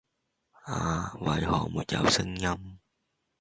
[0.65, 1.13] 啊！
[1.21, 2.79] 為何沒有聲音？